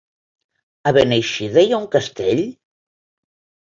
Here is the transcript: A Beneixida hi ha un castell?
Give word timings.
A 0.93 0.95
Beneixida 0.99 1.67
hi 1.67 1.71
ha 1.71 1.81
un 1.85 1.89
castell? 1.99 2.45